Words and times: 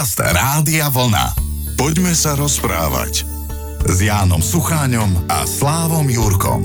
Podcast 0.00 0.32
Rádia 0.32 0.88
Vlna. 0.88 1.36
Poďme 1.76 2.16
sa 2.16 2.32
rozprávať 2.32 3.20
s 3.84 3.96
Jánom 4.00 4.40
Sucháňom 4.40 5.28
a 5.28 5.44
Slávom 5.44 6.08
Jurkom. 6.08 6.64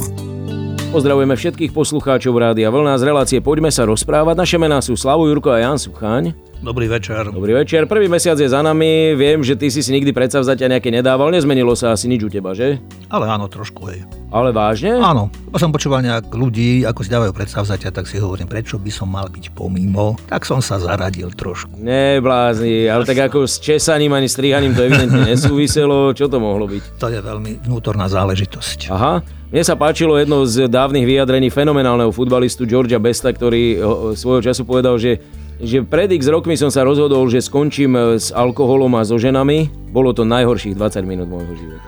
Pozdravujeme 0.95 1.35
všetkých 1.35 1.75
poslucháčov 1.75 2.31
Rádia 2.31 2.71
Vlna 2.71 2.95
z 2.95 3.03
relácie 3.03 3.39
Poďme 3.43 3.75
sa 3.75 3.83
rozprávať. 3.83 4.39
Naše 4.39 4.55
mená 4.55 4.79
sú 4.79 4.95
Slavo 4.95 5.27
Jurko 5.27 5.51
a 5.51 5.59
Jan 5.59 5.75
Sucháň. 5.75 6.31
Dobrý 6.63 6.87
večer. 6.87 7.27
Dobrý 7.35 7.51
večer. 7.51 7.83
Prvý 7.83 8.07
mesiac 8.07 8.39
je 8.39 8.47
za 8.47 8.63
nami. 8.63 9.11
Viem, 9.19 9.43
že 9.43 9.59
ty 9.59 9.67
si 9.67 9.83
si 9.83 9.91
nikdy 9.91 10.15
predsavzatia 10.15 10.71
nejaké 10.71 10.87
nedával. 10.87 11.27
Nezmenilo 11.27 11.75
sa 11.75 11.91
asi 11.91 12.07
nič 12.07 12.23
u 12.23 12.29
teba, 12.31 12.55
že? 12.55 12.79
Ale 13.11 13.27
áno, 13.27 13.51
trošku 13.51 13.91
je. 13.91 14.07
Ale 14.31 14.55
vážne? 14.55 14.95
Áno, 14.97 15.27
bo 15.51 15.59
som 15.59 15.69
počúval 15.69 16.01
nejak 16.01 16.31
ľudí, 16.31 16.87
ako 16.87 17.03
si 17.03 17.11
dávajú 17.11 17.35
predsavzatia, 17.35 17.91
tak 17.91 18.07
si 18.07 18.17
hovorím, 18.23 18.47
prečo 18.47 18.79
by 18.79 18.87
som 18.87 19.11
mal 19.11 19.27
byť 19.27 19.51
pomimo. 19.51 20.15
Tak 20.31 20.47
som 20.47 20.63
sa 20.63 20.79
zaradil 20.79 21.29
trošku. 21.35 21.75
Neblázni, 21.75 22.87
ale 22.87 23.03
tak 23.03 23.29
ako 23.29 23.45
s 23.45 23.59
česaním 23.59 24.15
ani 24.15 24.31
strihaním 24.31 24.73
to 24.73 24.87
evidentne 24.87 25.27
nesúviselo. 25.35 26.15
Čo 26.15 26.31
to 26.31 26.39
mohlo 26.39 26.71
byť? 26.71 26.83
To 27.03 27.11
je 27.11 27.19
veľmi 27.19 27.67
vnútorná 27.67 28.07
záležitosť. 28.07 28.89
Aha. 28.95 29.19
Mne 29.53 29.63
sa 29.63 29.77
páčilo 29.77 30.17
jedno 30.17 30.41
z 30.49 30.65
dávnych 30.65 31.05
vyjadrení 31.05 31.53
fenomenálneho 31.53 32.09
futbalistu 32.09 32.65
Georgia 32.65 32.97
Besta, 32.97 33.29
ktorý 33.29 33.77
svojho 34.17 34.41
času 34.41 34.65
povedal, 34.65 34.97
že 34.97 35.21
že 35.59 35.87
pred 35.87 36.11
x 36.11 36.27
rokmi 36.27 36.59
som 36.59 36.67
sa 36.67 36.83
rozhodol, 36.83 37.27
že 37.31 37.39
skončím 37.39 37.95
e, 37.95 38.19
s 38.19 38.29
alkoholom 38.35 38.91
a 38.99 39.07
so 39.07 39.15
ženami. 39.15 39.71
Bolo 39.95 40.11
to 40.11 40.27
najhorších 40.27 40.75
20 40.75 41.07
minút 41.07 41.31
môjho 41.31 41.55
života. 41.55 41.87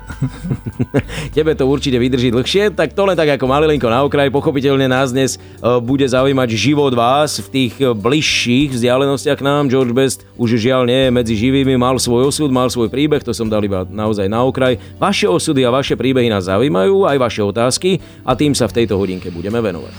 Tebe 1.36 1.52
to 1.52 1.68
určite 1.68 2.00
vydrží 2.00 2.32
dlhšie, 2.32 2.72
tak 2.72 2.96
to 2.96 3.04
len 3.04 3.20
tak 3.20 3.36
ako 3.36 3.44
malilinko 3.52 3.92
na 3.92 4.08
okraj. 4.08 4.32
Pochopiteľne 4.32 4.88
nás 4.88 5.12
dnes 5.12 5.36
e, 5.36 5.40
bude 5.84 6.08
zaujímať 6.08 6.50
život 6.56 6.96
vás 6.96 7.44
v 7.44 7.48
tých 7.52 7.74
e, 7.84 7.92
bližších 7.92 8.72
vzdialenostiach 8.72 9.38
k 9.40 9.44
nám. 9.44 9.68
George 9.68 9.92
Best 9.92 10.24
už 10.40 10.56
žiaľ 10.56 10.88
nie 10.88 11.02
je 11.08 11.10
medzi 11.12 11.36
živými, 11.36 11.76
mal 11.76 12.00
svoj 12.00 12.32
osud, 12.32 12.48
mal 12.48 12.72
svoj 12.72 12.88
príbeh, 12.88 13.20
to 13.20 13.36
som 13.36 13.52
dal 13.52 13.60
iba 13.60 13.84
naozaj 13.84 14.32
na 14.32 14.48
okraj. 14.48 14.80
Vaše 14.96 15.28
osudy 15.28 15.68
a 15.68 15.76
vaše 15.76 16.00
príbehy 16.00 16.32
nás 16.32 16.48
zaujímajú, 16.48 17.04
aj 17.04 17.18
vaše 17.20 17.42
otázky 17.44 18.00
a 18.24 18.32
tým 18.32 18.56
sa 18.56 18.72
v 18.72 18.84
tejto 18.84 18.96
hodinke 18.96 19.28
budeme 19.28 19.60
venovať. 19.60 19.92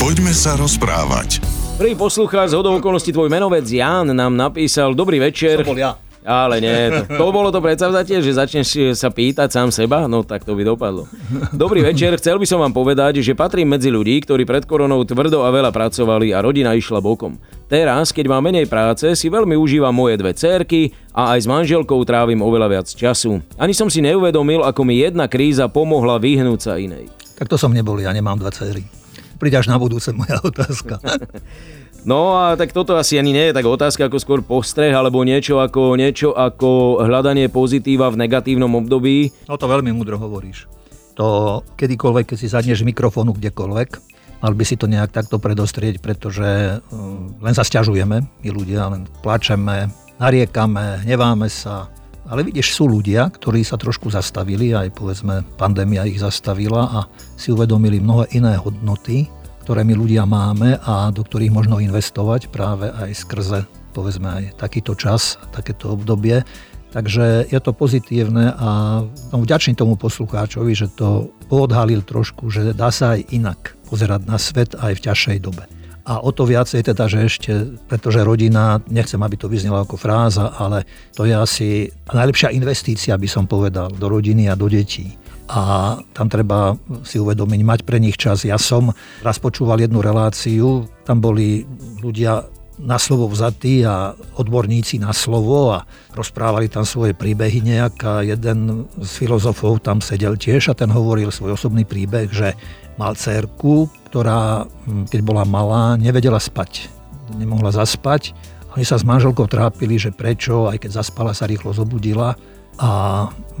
Poďme 0.00 0.32
sa 0.32 0.56
rozprávať. 0.56 1.59
Prvý 1.80 1.96
poslucháč 1.96 2.52
z 2.52 2.60
hodou 2.60 2.76
okolností 2.76 3.08
tvoj 3.08 3.32
menovec 3.32 3.64
Jan 3.64 4.12
nám 4.12 4.36
napísal 4.36 4.92
Dobrý 4.92 5.16
večer. 5.16 5.64
To 5.64 5.72
bol 5.72 5.80
ja. 5.80 5.96
Ale 6.20 6.60
nie, 6.60 6.92
to, 6.92 7.16
to 7.16 7.26
bolo 7.32 7.48
to 7.48 7.64
predsavzatie, 7.64 8.20
že 8.20 8.36
začneš 8.36 8.92
sa 8.92 9.08
pýtať 9.08 9.48
sám 9.48 9.72
seba, 9.72 10.04
no 10.04 10.20
tak 10.20 10.44
to 10.44 10.52
by 10.52 10.60
dopadlo. 10.60 11.08
Dobrý 11.56 11.80
večer, 11.80 12.12
chcel 12.20 12.36
by 12.36 12.44
som 12.44 12.60
vám 12.60 12.76
povedať, 12.76 13.24
že 13.24 13.32
patrím 13.32 13.72
medzi 13.72 13.88
ľudí, 13.88 14.20
ktorí 14.20 14.44
pred 14.44 14.68
koronou 14.68 15.00
tvrdo 15.08 15.40
a 15.40 15.48
veľa 15.48 15.72
pracovali 15.72 16.36
a 16.36 16.44
rodina 16.44 16.76
išla 16.76 17.00
bokom. 17.00 17.40
Teraz, 17.64 18.12
keď 18.12 18.28
mám 18.28 18.44
menej 18.44 18.68
práce, 18.68 19.16
si 19.16 19.32
veľmi 19.32 19.56
užívam 19.56 19.96
moje 19.96 20.20
dve 20.20 20.36
cerky 20.36 20.92
a 21.16 21.32
aj 21.32 21.38
s 21.40 21.46
manželkou 21.48 21.96
trávim 22.04 22.44
oveľa 22.44 22.68
viac 22.68 22.88
času. 22.92 23.40
Ani 23.56 23.72
som 23.72 23.88
si 23.88 24.04
neuvedomil, 24.04 24.68
ako 24.68 24.84
mi 24.84 25.00
jedna 25.00 25.32
kríza 25.32 25.64
pomohla 25.72 26.20
vyhnúť 26.20 26.60
sa 26.60 26.76
inej. 26.76 27.08
Tak 27.40 27.48
to 27.48 27.56
som 27.56 27.72
nebol, 27.72 27.96
ja 27.96 28.12
nemám 28.12 28.36
dva 28.36 28.52
céry 28.52 28.99
príde 29.40 29.56
až 29.56 29.72
na 29.72 29.80
budúce 29.80 30.12
moja 30.12 30.36
otázka. 30.44 31.00
No 32.00 32.32
a 32.32 32.56
tak 32.56 32.72
toto 32.72 32.96
asi 32.96 33.20
ani 33.20 33.36
nie 33.36 33.52
je 33.52 33.56
tak 33.60 33.68
otázka 33.68 34.08
ako 34.08 34.16
skôr 34.16 34.40
postreh 34.40 34.88
alebo 34.88 35.20
niečo 35.20 35.60
ako, 35.60 36.00
niečo 36.00 36.32
ako 36.32 37.04
hľadanie 37.04 37.52
pozitíva 37.52 38.08
v 38.08 38.24
negatívnom 38.24 38.72
období. 38.72 39.28
No 39.44 39.60
to 39.60 39.68
veľmi 39.68 39.92
múdro 39.92 40.16
hovoríš. 40.16 40.64
To 41.20 41.60
kedykoľvek, 41.76 42.32
keď 42.32 42.38
si 42.40 42.48
zadneš 42.48 42.88
mikrofónu 42.88 43.36
kdekoľvek, 43.36 43.88
mal 44.40 44.52
by 44.56 44.64
si 44.64 44.80
to 44.80 44.88
nejak 44.88 45.12
takto 45.12 45.36
predostrieť, 45.36 46.00
pretože 46.00 46.80
hm, 46.88 47.44
len 47.44 47.52
sa 47.52 47.68
stiažujeme, 47.68 48.24
my 48.24 48.48
ľudia, 48.48 48.88
len 48.88 49.04
plačeme, 49.20 49.92
nariekame, 50.16 51.04
hneváme 51.04 51.52
sa, 51.52 51.92
ale 52.30 52.46
vidíš, 52.46 52.78
sú 52.78 52.86
ľudia, 52.86 53.26
ktorí 53.26 53.66
sa 53.66 53.74
trošku 53.74 54.08
zastavili, 54.14 54.70
aj 54.70 54.94
povedzme 54.94 55.42
pandémia 55.58 56.06
ich 56.06 56.22
zastavila 56.22 56.82
a 56.86 57.00
si 57.34 57.50
uvedomili 57.50 57.98
mnohé 57.98 58.30
iné 58.38 58.54
hodnoty, 58.54 59.26
ktoré 59.66 59.82
my 59.82 59.98
ľudia 59.98 60.24
máme 60.24 60.78
a 60.86 61.10
do 61.10 61.26
ktorých 61.26 61.50
možno 61.50 61.82
investovať 61.82 62.48
práve 62.54 62.88
aj 62.88 63.10
skrze 63.18 63.60
povedzme 63.90 64.28
aj 64.30 64.44
takýto 64.56 64.94
čas, 64.94 65.36
takéto 65.50 65.98
obdobie. 65.98 66.46
Takže 66.90 67.46
je 67.46 67.60
to 67.62 67.70
pozitívne 67.70 68.50
a 68.50 69.02
som 69.30 69.38
vďačný 69.38 69.78
tomu 69.78 69.94
poslucháčovi, 69.94 70.74
že 70.74 70.90
to 70.90 71.30
poodhalil 71.46 72.02
trošku, 72.02 72.50
že 72.50 72.74
dá 72.74 72.90
sa 72.90 73.14
aj 73.14 73.30
inak 73.30 73.78
pozerať 73.86 74.26
na 74.26 74.38
svet 74.42 74.74
aj 74.74 74.98
v 74.98 75.04
ťažšej 75.06 75.38
dobe. 75.38 75.70
A 76.04 76.24
o 76.24 76.30
to 76.32 76.48
viacej 76.48 76.80
teda, 76.80 77.04
že 77.06 77.18
ešte, 77.28 77.52
pretože 77.88 78.24
rodina, 78.24 78.80
nechcem, 78.88 79.20
aby 79.20 79.36
to 79.36 79.52
vyznelo 79.52 79.84
ako 79.84 80.00
fráza, 80.00 80.52
ale 80.56 80.88
to 81.12 81.28
je 81.28 81.34
asi 81.36 81.68
najlepšia 82.08 82.56
investícia, 82.56 83.20
by 83.20 83.28
som 83.28 83.44
povedal, 83.44 83.92
do 83.92 84.06
rodiny 84.08 84.48
a 84.48 84.56
do 84.56 84.66
detí. 84.66 85.16
A 85.50 85.98
tam 86.14 86.30
treba 86.30 86.78
si 87.02 87.18
uvedomiť, 87.18 87.60
mať 87.66 87.80
pre 87.82 87.98
nich 87.98 88.14
čas. 88.14 88.46
Ja 88.46 88.54
som 88.54 88.94
raz 89.20 89.42
počúval 89.42 89.82
jednu 89.82 89.98
reláciu, 89.98 90.86
tam 91.02 91.18
boli 91.18 91.66
ľudia 91.98 92.46
na 92.80 92.96
slovo 92.96 93.28
vzatí 93.28 93.84
a 93.84 94.16
odborníci 94.40 94.96
na 94.96 95.12
slovo 95.12 95.76
a 95.76 95.84
rozprávali 96.16 96.72
tam 96.72 96.88
svoje 96.88 97.12
príbehy 97.12 97.60
nejak 97.60 97.94
a 98.02 98.12
jeden 98.24 98.88
z 98.96 99.10
filozofov 99.20 99.84
tam 99.84 100.00
sedel 100.00 100.34
tiež 100.34 100.72
a 100.72 100.74
ten 100.74 100.88
hovoril 100.88 101.28
svoj 101.28 101.60
osobný 101.60 101.84
príbeh, 101.84 102.32
že 102.32 102.56
mal 102.96 103.16
cerku, 103.16 103.88
ktorá, 104.08 104.64
hm, 104.64 105.12
keď 105.12 105.20
bola 105.20 105.44
malá, 105.44 105.96
nevedela 106.00 106.40
spať. 106.40 106.88
Nemohla 107.36 107.70
zaspať. 107.70 108.32
Oni 108.74 108.84
sa 108.86 108.98
s 108.98 109.06
manželkou 109.06 109.46
trápili, 109.50 109.98
že 110.00 110.14
prečo, 110.14 110.70
aj 110.70 110.82
keď 110.82 111.02
zaspala, 111.02 111.36
sa 111.36 111.46
rýchlo 111.46 111.76
zobudila 111.76 112.34
a 112.80 112.90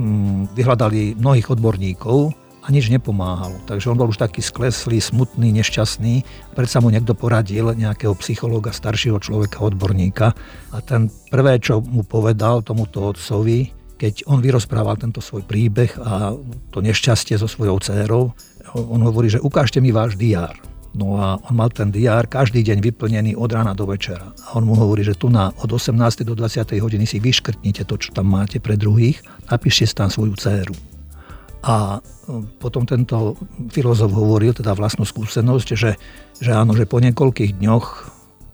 hm, 0.00 0.56
vyhľadali 0.56 1.20
mnohých 1.20 1.52
odborníkov 1.52 2.39
a 2.60 2.66
nič 2.68 2.92
nepomáhalo. 2.92 3.56
Takže 3.64 3.88
on 3.88 3.96
bol 3.96 4.12
už 4.12 4.20
taký 4.20 4.44
skleslý, 4.44 5.00
smutný, 5.00 5.48
nešťastný. 5.56 6.22
Predsa 6.52 6.84
mu 6.84 6.92
niekto 6.92 7.16
poradil, 7.16 7.72
nejakého 7.72 8.12
psychológa, 8.20 8.70
staršieho 8.70 9.16
človeka, 9.16 9.64
odborníka. 9.64 10.36
A 10.72 10.76
ten 10.84 11.08
prvé, 11.32 11.56
čo 11.56 11.80
mu 11.80 12.04
povedal 12.04 12.60
tomuto 12.60 13.16
otcovi, 13.16 13.72
keď 14.00 14.28
on 14.28 14.40
vyrozprával 14.40 14.96
tento 14.96 15.20
svoj 15.20 15.44
príbeh 15.44 15.92
a 16.00 16.32
to 16.72 16.80
nešťastie 16.80 17.36
so 17.36 17.44
svojou 17.44 17.76
dcérou, 17.84 18.32
on 18.76 19.00
hovorí, 19.04 19.28
že 19.28 19.40
ukážte 19.44 19.80
mi 19.80 19.92
váš 19.92 20.16
diár. 20.16 20.56
No 20.90 21.22
a 21.22 21.38
on 21.46 21.54
mal 21.54 21.70
ten 21.70 21.94
diár 21.94 22.26
každý 22.26 22.66
deň 22.66 22.82
vyplnený 22.82 23.38
od 23.38 23.54
rána 23.54 23.78
do 23.78 23.86
večera. 23.86 24.34
A 24.50 24.58
on 24.58 24.66
mu 24.66 24.74
hovorí, 24.74 25.06
že 25.06 25.14
tu 25.14 25.30
na 25.30 25.54
od 25.62 25.70
18. 25.70 26.26
do 26.26 26.34
20. 26.34 26.66
hodiny 26.82 27.06
si 27.06 27.22
vyškrtnite 27.22 27.86
to, 27.86 27.94
čo 27.94 28.10
tam 28.10 28.26
máte 28.34 28.58
pre 28.58 28.74
druhých, 28.74 29.22
napíšte 29.46 29.86
tam 29.94 30.10
svoju 30.10 30.34
dceru. 30.34 30.89
A 31.60 31.98
e, 31.98 32.00
potom 32.56 32.88
tento 32.88 33.36
filozof 33.68 34.12
hovoril, 34.12 34.56
teda 34.56 34.72
vlastnú 34.72 35.04
skúsenosť, 35.04 35.68
že, 35.76 36.00
že 36.40 36.50
áno, 36.56 36.72
že 36.72 36.88
po 36.88 37.00
niekoľkých 37.00 37.60
dňoch 37.60 37.86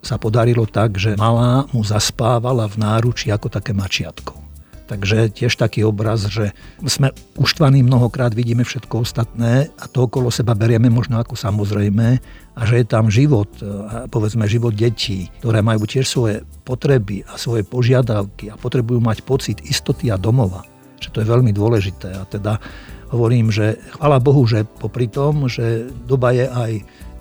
sa 0.06 0.22
podarilo 0.22 0.66
tak, 0.70 0.98
že 0.98 1.18
malá 1.18 1.66
mu 1.74 1.82
zaspávala 1.82 2.70
v 2.70 2.78
náruči 2.78 3.34
ako 3.34 3.50
také 3.50 3.74
mačiatko. 3.74 4.46
Takže 4.86 5.34
tiež 5.34 5.58
taký 5.58 5.82
obraz, 5.82 6.30
že 6.30 6.54
sme 6.86 7.10
uštvaní 7.34 7.82
mnohokrát, 7.82 8.30
vidíme 8.30 8.62
všetko 8.62 9.02
ostatné 9.02 9.66
a 9.74 9.84
to 9.90 10.06
okolo 10.06 10.30
seba 10.30 10.54
berieme 10.54 10.86
možno 10.86 11.18
ako 11.18 11.34
samozrejme 11.34 12.22
a 12.54 12.60
že 12.62 12.74
je 12.78 12.86
tam 12.86 13.10
život, 13.10 13.50
povedzme 14.14 14.46
život 14.46 14.78
detí, 14.78 15.26
ktoré 15.42 15.58
majú 15.58 15.90
tiež 15.90 16.06
svoje 16.06 16.46
potreby 16.62 17.26
a 17.26 17.34
svoje 17.34 17.66
požiadavky 17.66 18.54
a 18.54 18.54
potrebujú 18.54 19.02
mať 19.02 19.26
pocit 19.26 19.58
istoty 19.66 20.06
a 20.06 20.14
domova. 20.14 20.62
Že 21.02 21.08
to 21.10 21.18
je 21.18 21.32
veľmi 21.34 21.50
dôležité 21.50 22.08
a 22.14 22.22
teda 22.22 22.62
hovorím, 23.10 23.54
že 23.54 23.78
chvála 23.98 24.18
Bohu, 24.18 24.42
že 24.46 24.66
popri 24.66 25.06
tom, 25.06 25.46
že 25.46 25.86
doba 26.06 26.34
je 26.34 26.46
aj 26.46 26.72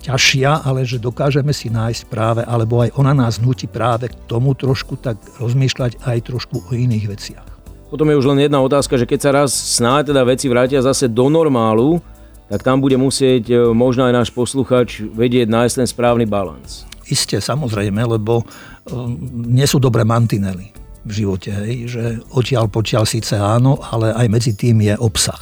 ťažšia, 0.06 0.62
ale 0.62 0.86
že 0.86 1.02
dokážeme 1.02 1.50
si 1.50 1.66
nájsť 1.66 2.02
práve, 2.06 2.42
alebo 2.46 2.78
aj 2.78 2.94
ona 2.94 3.10
nás 3.10 3.42
nutí 3.42 3.66
práve 3.66 4.06
k 4.06 4.16
tomu 4.30 4.54
trošku 4.54 5.02
tak 5.02 5.18
rozmýšľať 5.42 6.06
aj 6.06 6.18
trošku 6.30 6.62
o 6.62 6.70
iných 6.70 7.06
veciach. 7.10 7.48
Potom 7.90 8.06
je 8.10 8.18
už 8.18 8.34
len 8.34 8.46
jedna 8.46 8.62
otázka, 8.62 8.98
že 8.98 9.06
keď 9.06 9.18
sa 9.22 9.30
raz 9.34 9.50
snáď 9.54 10.14
teda 10.14 10.22
veci 10.26 10.46
vrátia 10.50 10.82
zase 10.82 11.10
do 11.10 11.26
normálu, 11.30 12.02
tak 12.46 12.62
tam 12.62 12.78
bude 12.78 12.94
musieť 12.94 13.50
e, 13.50 13.54
možno 13.74 14.06
aj 14.06 14.14
náš 14.14 14.30
posluchač 14.30 15.02
vedieť 15.02 15.50
nájsť 15.50 15.74
ten 15.82 15.88
správny 15.90 16.26
balans. 16.26 16.86
Isté, 17.06 17.38
samozrejme, 17.38 18.02
lebo 18.18 18.42
um, 18.42 19.14
nie 19.46 19.66
sú 19.66 19.78
dobré 19.78 20.02
mantinely 20.02 20.74
v 21.06 21.10
živote, 21.22 21.54
hej, 21.54 21.74
že 21.86 22.02
odtiaľ 22.34 22.66
potiaľ 22.66 23.06
síce 23.06 23.38
áno, 23.38 23.78
ale 23.78 24.10
aj 24.10 24.26
medzi 24.26 24.52
tým 24.58 24.82
je 24.82 24.94
obsah. 24.98 25.38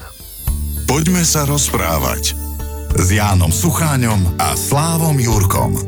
Poďme 0.84 1.24
sa 1.24 1.48
rozprávať 1.48 2.36
s 2.92 3.06
Jánom 3.08 3.48
Sucháňom 3.48 4.36
a 4.36 4.52
Slávom 4.52 5.16
Jurkom. 5.16 5.80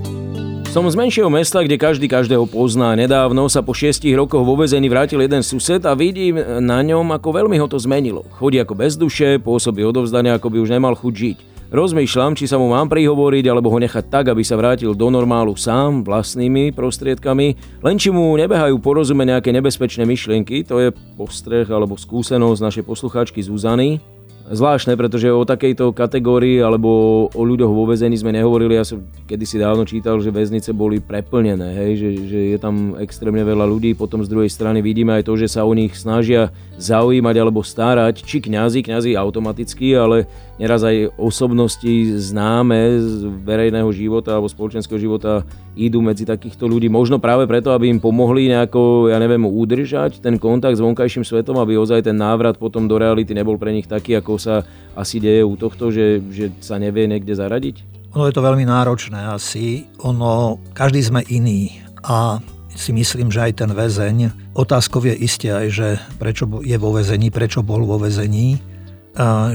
Som 0.73 0.89
z 0.89 0.97
menšieho 0.97 1.29
mesta, 1.29 1.61
kde 1.61 1.77
každý 1.77 2.09
každého 2.09 2.49
pozná. 2.49 2.97
Nedávno 2.97 3.45
sa 3.53 3.61
po 3.61 3.77
šiestich 3.77 4.17
rokoch 4.17 4.41
vo 4.41 4.57
vezení 4.57 4.89
vrátil 4.89 5.21
jeden 5.21 5.45
sused 5.45 5.85
a 5.85 5.93
vidím 5.93 6.41
na 6.41 6.81
ňom, 6.81 7.13
ako 7.13 7.29
veľmi 7.29 7.61
ho 7.61 7.69
to 7.69 7.77
zmenilo. 7.77 8.25
Chodí 8.41 8.57
ako 8.57 8.73
bez 8.73 8.97
duše, 8.97 9.37
pôsobí 9.37 9.85
odovzdania, 9.85 10.41
ako 10.41 10.49
by 10.49 10.65
už 10.65 10.73
nemal 10.73 10.97
chuť 10.97 11.13
žiť. 11.13 11.39
Rozmýšľam, 11.77 12.33
či 12.33 12.49
sa 12.49 12.57
mu 12.57 12.73
mám 12.73 12.89
prihovoriť, 12.89 13.45
alebo 13.53 13.69
ho 13.69 13.77
nechať 13.77 14.09
tak, 14.09 14.33
aby 14.33 14.41
sa 14.41 14.57
vrátil 14.57 14.97
do 14.97 15.13
normálu 15.13 15.61
sám, 15.61 16.09
vlastnými 16.09 16.73
prostriedkami, 16.73 17.49
len 17.85 17.97
či 18.01 18.09
mu 18.09 18.33
nebehajú 18.33 18.81
porozumieť 18.81 19.29
nejaké 19.37 19.51
nebezpečné 19.53 20.09
myšlienky, 20.09 20.65
to 20.65 20.81
je 20.81 20.89
postreh 21.21 21.69
alebo 21.69 22.01
skúsenosť 22.01 22.65
našej 22.65 22.85
poslucháčky 22.89 23.45
Zuzany. 23.45 24.16
Zvláštne, 24.47 24.95
pretože 24.95 25.27
o 25.27 25.43
takejto 25.43 25.91
kategórii 25.91 26.63
alebo 26.63 27.27
o 27.35 27.43
ľuďoch 27.43 27.67
vo 27.67 27.83
väzení 27.91 28.15
sme 28.15 28.31
nehovorili. 28.31 28.79
Ja 28.79 28.87
som 28.87 29.03
kedysi 29.27 29.59
dávno 29.59 29.83
čítal, 29.83 30.23
že 30.23 30.31
väznice 30.31 30.71
boli 30.71 31.03
preplnené, 31.03 31.75
hej, 31.75 31.93
že, 31.99 32.09
že 32.31 32.41
je 32.55 32.59
tam 32.63 32.95
extrémne 32.95 33.43
veľa 33.43 33.67
ľudí. 33.67 33.99
Potom 33.99 34.23
z 34.23 34.31
druhej 34.31 34.47
strany 34.47 34.87
vidíme 34.87 35.19
aj 35.19 35.27
to, 35.27 35.35
že 35.35 35.51
sa 35.51 35.67
o 35.67 35.75
nich 35.75 35.99
snažia 35.99 36.55
zaujímať 36.79 37.37
alebo 37.43 37.67
starať, 37.67 38.23
či 38.23 38.39
kňazi, 38.39 38.87
kňazi 38.87 39.19
automaticky, 39.19 39.99
ale 39.99 40.31
neraz 40.63 40.87
aj 40.87 41.11
osobnosti 41.19 42.15
známe 42.15 43.03
z 43.03 43.27
verejného 43.43 43.91
života 43.91 44.39
alebo 44.39 44.47
spoločenského 44.47 45.03
života 45.03 45.43
idú 45.77 46.01
medzi 46.01 46.25
takýchto 46.25 46.65
ľudí. 46.65 46.89
Možno 46.89 47.21
práve 47.21 47.45
preto, 47.45 47.71
aby 47.77 47.93
im 47.93 48.01
pomohli 48.01 48.49
nejako, 48.49 49.13
ja 49.13 49.21
neviem, 49.21 49.45
udržať 49.45 50.25
ten 50.25 50.41
kontakt 50.41 50.81
s 50.81 50.83
vonkajším 50.83 51.23
svetom, 51.23 51.61
aby 51.61 51.77
ozaj 51.77 52.09
ten 52.09 52.17
návrat 52.17 52.57
potom 52.57 52.89
do 52.89 52.97
reality 52.97 53.37
nebol 53.37 53.61
pre 53.61 53.77
nich 53.77 53.85
taký, 53.85 54.17
ako 54.17 54.41
sa 54.41 54.65
asi 54.97 55.21
deje 55.21 55.45
u 55.45 55.55
tohto, 55.55 55.93
že, 55.93 56.25
že 56.33 56.49
sa 56.65 56.81
nevie 56.81 57.05
niekde 57.05 57.37
zaradiť? 57.37 58.09
Ono 58.17 58.25
je 58.25 58.33
to 58.33 58.41
veľmi 58.41 58.65
náročné 58.65 59.29
asi. 59.29 59.85
Ono, 60.01 60.57
každý 60.73 61.05
sme 61.05 61.21
iný 61.29 61.85
a 62.01 62.41
si 62.73 62.93
myslím, 62.97 63.29
že 63.29 63.45
aj 63.45 63.53
ten 63.61 63.71
väzeň, 63.73 64.17
otázkov 64.57 65.09
je 65.09 65.15
isté 65.17 65.53
aj, 65.53 65.67
že 65.69 65.89
prečo 66.17 66.49
je 66.65 66.77
vo 66.81 66.93
väzení, 66.97 67.29
prečo 67.29 67.61
bol 67.61 67.85
vo 67.85 68.01
väzení, 68.01 68.61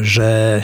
že 0.01 0.61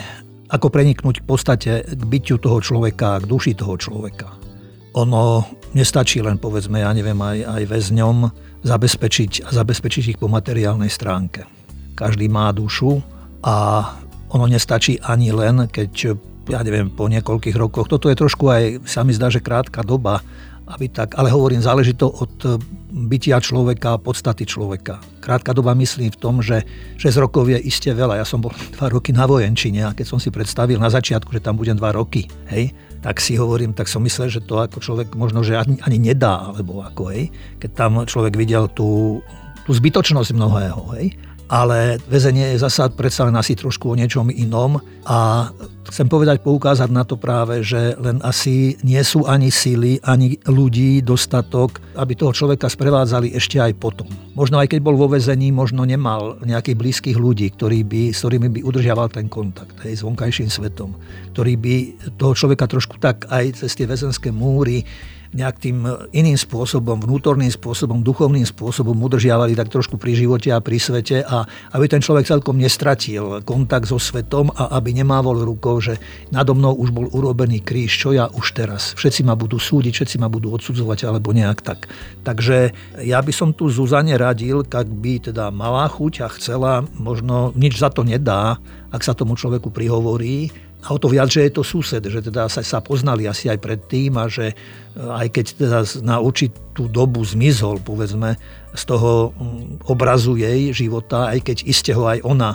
ako 0.50 0.66
preniknúť 0.70 1.22
v 1.22 1.26
podstate 1.26 1.72
k 1.86 2.02
bytiu 2.02 2.38
toho 2.42 2.58
človeka, 2.58 3.22
k 3.22 3.28
duši 3.30 3.52
toho 3.54 3.78
človeka. 3.78 4.47
Ono 4.96 5.44
nestačí 5.76 6.24
len, 6.24 6.40
povedzme, 6.40 6.80
ja 6.80 6.90
neviem, 6.96 7.18
aj, 7.18 7.38
aj 7.44 7.62
väzňom 7.68 8.16
zabezpečiť 8.64 9.52
zabezpečiť 9.52 10.04
ich 10.14 10.18
po 10.18 10.26
materiálnej 10.26 10.90
stránke. 10.90 11.46
Každý 11.94 12.26
má 12.30 12.50
dušu 12.50 12.98
a 13.44 13.84
ono 14.28 14.44
nestačí 14.46 14.98
ani 15.00 15.30
len, 15.30 15.70
keď 15.70 16.18
ja 16.48 16.64
neviem, 16.64 16.88
po 16.88 17.06
niekoľkých 17.06 17.56
rokoch. 17.60 17.86
Toto 17.92 18.08
je 18.08 18.16
trošku 18.16 18.48
aj, 18.48 18.88
sa 18.88 19.04
mi 19.04 19.12
zdá, 19.12 19.28
že 19.28 19.44
krátka 19.44 19.84
doba, 19.84 20.24
aby 20.68 20.92
tak, 20.92 21.16
ale 21.16 21.32
hovorím, 21.32 21.64
záleží 21.64 21.96
to 21.96 22.12
od 22.12 22.34
eh, 22.44 22.60
bytia 22.92 23.40
človeka, 23.40 24.00
podstaty 24.00 24.44
človeka. 24.44 25.00
Krátka 25.20 25.56
doba 25.56 25.72
myslím 25.76 26.12
v 26.12 26.20
tom, 26.20 26.40
že 26.44 26.64
6 27.00 27.24
rokov 27.24 27.48
je 27.48 27.58
iste 27.60 27.88
veľa. 27.88 28.20
Ja 28.20 28.26
som 28.28 28.44
bol 28.44 28.52
2 28.76 28.94
roky 28.94 29.16
na 29.16 29.24
vojenčine 29.24 29.88
a 29.88 29.94
keď 29.96 30.06
som 30.06 30.18
si 30.20 30.28
predstavil 30.28 30.76
na 30.76 30.92
začiatku, 30.92 31.32
že 31.32 31.44
tam 31.44 31.56
budem 31.56 31.76
2 31.76 31.84
roky, 31.96 32.28
hej, 32.52 32.72
tak 33.00 33.22
si 33.22 33.38
hovorím, 33.38 33.72
tak 33.72 33.86
som 33.86 34.02
myslel, 34.04 34.28
že 34.28 34.44
to 34.44 34.58
ako 34.58 34.82
človek 34.82 35.14
možno, 35.14 35.40
že 35.46 35.56
ani, 35.56 35.78
ani 35.86 35.98
nedá, 36.02 36.50
alebo 36.50 36.82
ako, 36.82 37.14
hej, 37.14 37.30
keď 37.62 37.70
tam 37.72 37.92
človek 38.04 38.34
videl 38.34 38.66
tú, 38.74 39.22
tú 39.64 39.70
zbytočnosť 39.72 40.34
mnohého, 40.34 40.82
hej 40.98 41.16
ale 41.48 41.96
väzenie 42.12 42.54
je 42.54 42.60
zasa 42.60 42.92
predsa 42.92 43.24
len 43.24 43.32
asi 43.32 43.56
trošku 43.56 43.88
o 43.88 43.96
niečom 43.96 44.28
inom 44.28 44.84
a 45.08 45.48
chcem 45.88 46.06
povedať, 46.06 46.44
poukázať 46.44 46.90
na 46.92 47.02
to 47.02 47.16
práve, 47.16 47.64
že 47.64 47.96
len 47.98 48.20
asi 48.20 48.76
nie 48.84 49.00
sú 49.00 49.24
ani 49.24 49.48
síly, 49.48 49.98
ani 50.04 50.36
ľudí 50.44 51.00
dostatok, 51.00 51.80
aby 51.96 52.12
toho 52.12 52.32
človeka 52.36 52.68
sprevádzali 52.68 53.32
ešte 53.32 53.56
aj 53.58 53.72
potom. 53.80 54.06
Možno 54.36 54.60
aj 54.60 54.70
keď 54.70 54.80
bol 54.84 54.94
vo 54.94 55.08
väzení, 55.08 55.50
možno 55.50 55.88
nemal 55.88 56.38
nejakých 56.44 56.76
blízkych 56.78 57.16
ľudí, 57.18 57.50
ktorí 57.56 57.82
by, 57.88 58.02
s 58.12 58.20
ktorými 58.22 58.48
by 58.52 58.60
udržiaval 58.62 59.08
ten 59.08 59.26
kontakt 59.26 59.74
hej, 59.82 59.98
s 59.98 60.04
vonkajším 60.04 60.52
svetom, 60.52 60.94
ktorí 61.34 61.56
by 61.56 61.74
toho 62.20 62.32
človeka 62.36 62.68
trošku 62.68 63.00
tak 63.00 63.26
aj 63.32 63.64
cez 63.64 63.74
tie 63.74 63.88
väzenské 63.88 64.28
múry 64.28 64.84
nejak 65.32 65.56
tým 65.60 65.84
iným 66.16 66.38
spôsobom, 66.40 67.04
vnútorným 67.04 67.52
spôsobom, 67.52 68.00
duchovným 68.00 68.48
spôsobom 68.48 68.96
udržiavali 68.96 69.52
tak 69.52 69.68
trošku 69.68 70.00
pri 70.00 70.16
živote 70.16 70.48
a 70.48 70.62
pri 70.62 70.80
svete 70.80 71.20
a 71.20 71.44
aby 71.76 71.84
ten 71.84 72.00
človek 72.00 72.24
celkom 72.24 72.56
nestratil 72.56 73.44
kontakt 73.44 73.92
so 73.92 74.00
svetom 74.00 74.48
a 74.56 74.72
aby 74.80 74.96
nemával 74.96 75.44
rukou, 75.44 75.77
že 75.78 75.98
nado 76.30 76.54
mnou 76.54 76.74
už 76.74 76.90
bol 76.94 77.06
urobený 77.10 77.62
kríž, 77.62 77.94
čo 77.94 78.14
ja 78.14 78.30
už 78.30 78.54
teraz. 78.54 78.92
Všetci 78.98 79.26
ma 79.26 79.34
budú 79.34 79.56
súdiť, 79.56 79.92
všetci 79.94 80.16
ma 80.20 80.30
budú 80.30 80.52
odsudzovať 80.54 81.08
alebo 81.08 81.34
nejak 81.34 81.60
tak. 81.64 81.90
Takže 82.22 82.72
ja 83.02 83.18
by 83.18 83.32
som 83.32 83.50
tu 83.56 83.70
Zuzane 83.70 84.14
radil, 84.18 84.62
ak 84.62 84.88
by 84.88 85.30
teda 85.30 85.50
mala 85.50 85.88
chuť 85.88 86.14
a 86.24 86.28
chcela, 86.34 86.72
možno 86.96 87.56
nič 87.56 87.78
za 87.78 87.90
to 87.90 88.04
nedá, 88.04 88.58
ak 88.92 89.02
sa 89.04 89.12
tomu 89.12 89.36
človeku 89.36 89.72
prihovorí, 89.72 90.50
a 90.78 90.94
o 90.94 90.98
to 90.98 91.10
viac, 91.10 91.26
že 91.26 91.50
je 91.50 91.52
to 91.58 91.66
sused, 91.66 92.06
že 92.06 92.20
teda 92.22 92.46
sa, 92.46 92.62
sa 92.62 92.78
poznali 92.78 93.26
asi 93.26 93.50
aj 93.50 93.58
predtým 93.58 94.14
a 94.14 94.30
že 94.30 94.54
e, 94.54 94.56
aj 94.94 95.26
keď 95.34 95.46
teda 95.58 95.78
na 96.06 96.22
určitú 96.22 96.86
dobu 96.86 97.18
zmizol, 97.26 97.82
povedzme, 97.82 98.38
z 98.78 98.82
toho 98.86 99.34
mm, 99.34 99.90
obrazu 99.90 100.38
jej 100.38 100.70
života, 100.70 101.34
aj 101.34 101.50
keď 101.50 101.56
iste 101.66 101.90
ho 101.98 102.06
aj 102.06 102.22
ona 102.22 102.54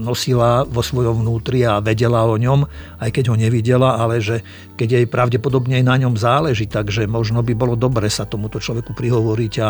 nosila 0.00 0.66
vo 0.66 0.82
svojom 0.82 1.22
vnútri 1.24 1.64
a 1.64 1.82
vedela 1.82 2.26
o 2.26 2.34
ňom, 2.36 2.66
aj 3.00 3.10
keď 3.10 3.24
ho 3.32 3.36
nevidela, 3.36 3.98
ale 3.98 4.22
že 4.22 4.42
keď 4.80 4.88
jej 4.96 5.04
pravdepodobne 5.04 5.76
aj 5.76 5.84
na 5.84 5.96
ňom 6.00 6.16
záleží, 6.16 6.64
takže 6.64 7.04
možno 7.04 7.44
by 7.44 7.52
bolo 7.52 7.76
dobre 7.76 8.08
sa 8.08 8.24
tomuto 8.24 8.56
človeku 8.56 8.96
prihovoriť 8.96 9.54
a, 9.60 9.68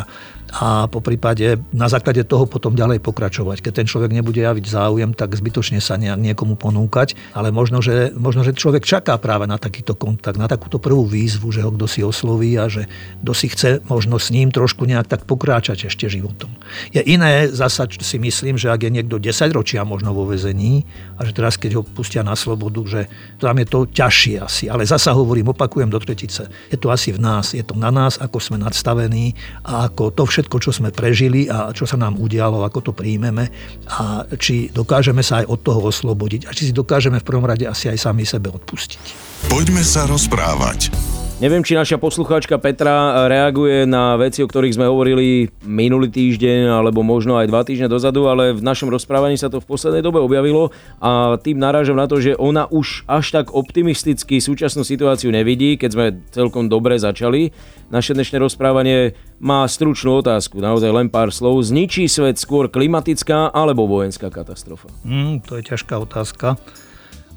a 0.54 0.68
po 0.86 1.02
prípade 1.02 1.58
na 1.74 1.90
základe 1.90 2.22
toho 2.22 2.46
potom 2.46 2.78
ďalej 2.78 3.02
pokračovať. 3.02 3.58
Keď 3.58 3.72
ten 3.74 3.90
človek 3.90 4.14
nebude 4.14 4.38
javiť 4.38 4.70
záujem, 4.70 5.10
tak 5.10 5.34
zbytočne 5.34 5.82
sa 5.82 5.98
niekomu 5.98 6.54
ponúkať, 6.54 7.18
ale 7.34 7.50
možno 7.50 7.82
že, 7.82 8.14
možno, 8.14 8.46
že 8.46 8.54
človek 8.54 8.86
čaká 8.86 9.18
práve 9.18 9.50
na 9.50 9.58
takýto 9.58 9.98
kontakt, 9.98 10.38
na 10.38 10.46
takúto 10.46 10.78
prvú 10.78 11.02
výzvu, 11.02 11.50
že 11.50 11.66
ho 11.66 11.74
kto 11.74 11.90
si 11.90 12.06
osloví 12.06 12.54
a 12.54 12.70
že 12.70 12.86
kto 13.26 13.32
si 13.34 13.50
chce 13.50 13.82
možno 13.90 14.22
s 14.22 14.30
ním 14.30 14.54
trošku 14.54 14.86
nejak 14.86 15.10
tak 15.10 15.26
pokráčať 15.26 15.90
ešte 15.90 16.06
životom. 16.06 16.54
Je 16.94 17.02
iné 17.02 17.50
zasa 17.50 17.90
si 17.90 18.22
myslím, 18.22 18.54
že 18.54 18.70
ak 18.70 18.86
je 18.86 18.94
niekto 18.94 19.18
10 19.18 19.50
ročia 19.50 19.82
možno 19.82 20.14
vo 20.14 20.30
vezení 20.30 20.86
a 21.18 21.26
že 21.26 21.34
teraz, 21.34 21.58
keď 21.58 21.80
ho 21.80 21.82
pustia 21.82 22.22
na 22.22 22.38
slobodu, 22.38 22.86
že 22.86 23.00
tam 23.42 23.58
je 23.58 23.66
to 23.66 23.90
ťažšie 23.90 24.36
asi. 24.38 24.64
Ale 24.70 24.86
zasa 25.00 25.16
hovorím, 25.16 25.56
opakujem 25.56 25.88
do 25.88 25.96
tretice, 25.96 26.52
je 26.68 26.76
to 26.76 26.92
asi 26.92 27.16
v 27.16 27.24
nás, 27.24 27.56
je 27.56 27.64
to 27.64 27.72
na 27.72 27.88
nás, 27.88 28.20
ako 28.20 28.36
sme 28.36 28.60
nadstavení 28.60 29.32
a 29.64 29.88
ako 29.88 30.12
to 30.12 30.28
všetko, 30.28 30.60
čo 30.60 30.76
sme 30.76 30.92
prežili 30.92 31.48
a 31.48 31.72
čo 31.72 31.88
sa 31.88 31.96
nám 31.96 32.20
udialo, 32.20 32.60
ako 32.68 32.84
to 32.84 32.92
príjmeme 32.92 33.48
a 33.88 34.28
či 34.36 34.68
dokážeme 34.68 35.24
sa 35.24 35.40
aj 35.40 35.48
od 35.48 35.60
toho 35.64 35.80
oslobodiť 35.88 36.44
a 36.44 36.52
či 36.52 36.68
si 36.68 36.72
dokážeme 36.76 37.16
v 37.16 37.24
prvom 37.24 37.48
rade 37.48 37.64
asi 37.64 37.88
aj 37.88 37.96
sami 37.96 38.28
sebe 38.28 38.52
odpustiť. 38.52 39.00
Poďme 39.48 39.80
sa 39.80 40.04
rozprávať. 40.04 40.92
Neviem, 41.40 41.64
či 41.64 41.72
naša 41.72 41.96
poslucháčka 41.96 42.60
Petra 42.60 43.24
reaguje 43.24 43.88
na 43.88 44.12
veci, 44.20 44.44
o 44.44 44.48
ktorých 44.48 44.76
sme 44.76 44.92
hovorili 44.92 45.48
minulý 45.64 46.12
týždeň 46.12 46.68
alebo 46.68 47.00
možno 47.00 47.40
aj 47.40 47.48
dva 47.48 47.64
týždne 47.64 47.88
dozadu, 47.88 48.28
ale 48.28 48.52
v 48.52 48.60
našom 48.60 48.92
rozprávaní 48.92 49.40
sa 49.40 49.48
to 49.48 49.56
v 49.56 49.64
poslednej 49.64 50.04
dobe 50.04 50.20
objavilo 50.20 50.68
a 51.00 51.40
tým 51.40 51.56
narážam 51.56 51.96
na 51.96 52.04
to, 52.04 52.20
že 52.20 52.36
ona 52.36 52.68
už 52.68 53.08
až 53.08 53.32
tak 53.32 53.56
optimisticky 53.56 54.36
súčasnú 54.36 54.84
situáciu 54.84 55.32
nevidí, 55.32 55.80
keď 55.80 55.90
sme 55.96 56.06
celkom 56.28 56.68
dobre 56.68 57.00
začali. 57.00 57.56
Naše 57.88 58.12
dnešné 58.12 58.36
rozprávanie 58.36 59.16
má 59.40 59.64
stručnú 59.64 60.20
otázku, 60.20 60.60
naozaj 60.60 60.92
len 60.92 61.08
pár 61.08 61.32
slov. 61.32 61.64
Zničí 61.64 62.04
svet 62.04 62.36
skôr 62.36 62.68
klimatická 62.68 63.48
alebo 63.48 63.88
vojenská 63.88 64.28
katastrofa? 64.28 64.92
Mm, 65.08 65.40
to 65.40 65.56
je 65.56 65.72
ťažká 65.72 66.04
otázka. 66.04 66.60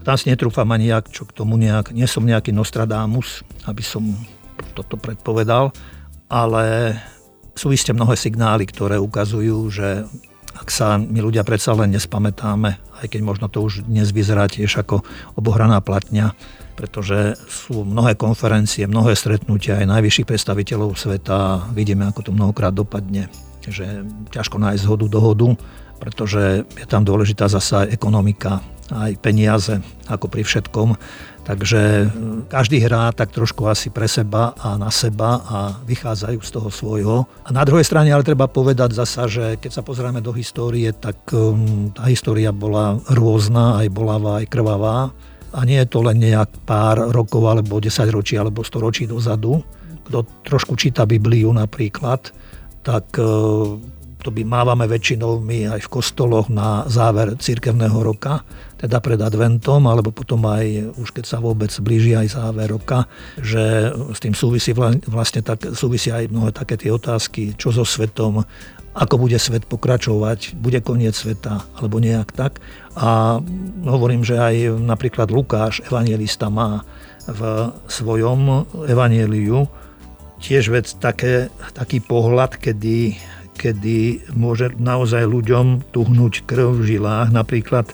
Tam 0.04 0.20
si 0.20 0.28
netrúfam 0.28 0.68
ani 0.76 0.92
jak, 0.92 1.08
čo 1.08 1.24
k 1.24 1.32
tomu 1.32 1.56
nejak, 1.56 1.96
nie 1.96 2.04
som 2.04 2.28
nejaký 2.28 2.52
Nostradamus, 2.52 3.48
aby 3.64 3.80
som 3.80 4.04
toto 4.76 5.00
predpovedal, 5.00 5.72
ale 6.28 6.96
sú 7.56 7.72
isté 7.72 7.96
mnohé 7.96 8.20
signály, 8.20 8.68
ktoré 8.68 9.00
ukazujú, 9.00 9.64
že 9.72 10.04
ak 10.54 10.68
sa 10.70 11.02
my 11.02 11.18
ľudia 11.24 11.42
predsa 11.48 11.74
len 11.74 11.96
nespamätáme, 11.96 12.78
aj 13.02 13.08
keď 13.10 13.22
možno 13.26 13.48
to 13.50 13.64
už 13.66 13.88
dnes 13.90 14.14
vyzerá 14.14 14.46
tiež 14.46 14.86
ako 14.86 15.02
obohraná 15.34 15.82
platňa, 15.82 16.36
pretože 16.78 17.40
sú 17.50 17.82
mnohé 17.86 18.20
konferencie, 18.20 18.86
mnohé 18.86 19.18
stretnutia 19.18 19.82
aj 19.82 19.90
najvyšších 19.90 20.30
predstaviteľov 20.30 21.00
sveta. 21.00 21.70
Vidíme, 21.74 22.06
ako 22.10 22.30
to 22.30 22.32
mnohokrát 22.36 22.74
dopadne, 22.74 23.30
že 23.66 24.06
ťažko 24.34 24.62
nájsť 24.62 24.84
zhodu, 24.84 25.06
dohodu, 25.10 25.58
pretože 26.04 26.68
je 26.68 26.84
tam 26.84 27.08
dôležitá 27.08 27.48
zasa 27.48 27.88
ekonomika, 27.88 28.60
aj 28.92 29.16
peniaze, 29.24 29.80
ako 30.12 30.28
pri 30.28 30.44
všetkom. 30.44 31.00
Takže 31.48 31.82
e, 32.04 32.06
každý 32.52 32.84
hrá 32.84 33.16
tak 33.16 33.32
trošku 33.32 33.64
asi 33.72 33.88
pre 33.88 34.12
seba 34.12 34.52
a 34.60 34.76
na 34.76 34.92
seba 34.92 35.40
a 35.48 35.60
vychádzajú 35.88 36.40
z 36.44 36.50
toho 36.52 36.68
svojho. 36.68 37.18
A 37.48 37.50
na 37.56 37.64
druhej 37.64 37.88
strane 37.88 38.12
ale 38.12 38.28
treba 38.28 38.52
povedať 38.52 38.92
zasa, 38.92 39.32
že 39.32 39.56
keď 39.56 39.72
sa 39.72 39.84
pozrieme 39.84 40.20
do 40.20 40.36
histórie, 40.36 40.92
tak 40.92 41.24
um, 41.32 41.92
tá 41.96 42.04
história 42.12 42.52
bola 42.52 43.00
rôzna, 43.12 43.80
aj 43.80 43.88
bolavá, 43.88 44.44
aj 44.44 44.52
krvavá. 44.52 45.16
A 45.56 45.60
nie 45.64 45.80
je 45.80 45.88
to 45.88 46.04
len 46.04 46.20
nejak 46.20 46.68
pár 46.68 47.00
rokov, 47.16 47.48
alebo 47.48 47.80
10 47.80 48.12
ročí, 48.12 48.36
alebo 48.36 48.66
100 48.66 48.84
ročí 48.84 49.04
dozadu. 49.08 49.64
Kto 50.04 50.28
trošku 50.44 50.76
číta 50.76 51.08
Bibliu 51.08 51.52
napríklad, 51.56 52.36
tak 52.84 53.16
e, 53.16 53.24
to 54.24 54.32
by 54.32 54.48
mávame 54.48 54.88
väčšinou 54.88 55.44
my 55.44 55.76
aj 55.76 55.84
v 55.84 55.92
kostoloch 55.92 56.48
na 56.48 56.88
záver 56.88 57.36
cirkevného 57.36 58.00
roka, 58.00 58.48
teda 58.80 59.04
pred 59.04 59.20
adventom, 59.20 59.84
alebo 59.84 60.16
potom 60.16 60.48
aj 60.48 60.96
už 60.96 61.12
keď 61.12 61.26
sa 61.28 61.38
vôbec 61.44 61.70
blíži 61.84 62.16
aj 62.16 62.40
záver 62.40 62.72
roka, 62.72 63.12
že 63.36 63.92
s 63.92 64.20
tým 64.24 64.32
súvisí 64.32 64.72
vlastne 65.08 65.44
tak, 65.44 65.76
súvisí 65.76 66.10
aj 66.10 66.32
mnohé 66.32 66.56
také 66.56 66.80
tie 66.80 66.96
otázky, 66.96 67.60
čo 67.60 67.76
so 67.76 67.84
svetom, 67.84 68.48
ako 68.94 69.16
bude 69.26 69.38
svet 69.42 69.66
pokračovať, 69.66 70.54
bude 70.56 70.80
koniec 70.80 71.18
sveta, 71.18 71.66
alebo 71.76 71.98
nejak 71.98 72.30
tak. 72.32 72.62
A 72.94 73.42
hovorím, 73.84 74.22
že 74.22 74.38
aj 74.38 74.78
napríklad 74.78 75.34
Lukáš, 75.34 75.82
evangelista, 75.82 76.54
má 76.54 76.86
v 77.26 77.72
svojom 77.90 78.70
evanieliu 78.86 79.66
tiež 80.44 80.76
vec 80.76 80.92
také, 81.00 81.50
taký 81.74 82.04
pohľad, 82.04 82.60
kedy 82.60 83.16
kedy 83.56 84.30
môže 84.34 84.74
naozaj 84.76 85.24
ľuďom 85.26 85.94
tuhnúť 85.94 86.44
krv 86.44 86.82
v 86.82 86.98
žilách. 86.98 87.32
Napríklad 87.32 87.90